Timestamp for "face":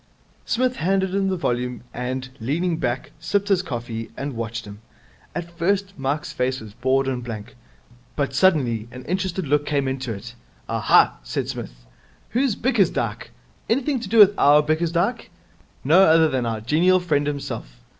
6.33-6.59